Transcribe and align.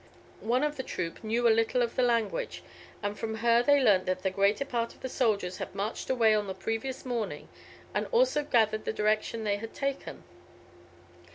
One 0.39 0.63
of 0.63 0.77
the 0.77 0.81
troop 0.81 1.23
knew 1.23 1.47
a 1.47 1.53
little 1.53 1.83
of 1.83 1.95
the 1.95 2.01
language, 2.01 2.63
and 3.03 3.15
from 3.19 3.35
her 3.35 3.61
they 3.61 3.79
learnt 3.79 4.07
that 4.07 4.23
the 4.23 4.31
greater 4.31 4.65
part 4.65 4.95
of 4.95 5.01
the 5.01 5.07
soldiers 5.09 5.57
had 5.57 5.75
marched 5.75 6.09
away 6.09 6.33
on 6.33 6.47
the 6.47 6.55
previous 6.55 7.05
morning, 7.05 7.49
and 7.93 8.07
also 8.11 8.41
gathered 8.43 8.85
the 8.85 8.93
direction 8.93 9.43
they 9.43 9.57
had 9.57 9.75
taken. 9.75 10.23